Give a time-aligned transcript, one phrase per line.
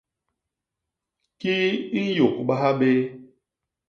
[1.39, 1.69] Kii
[1.99, 2.91] i nyôgbaha bé?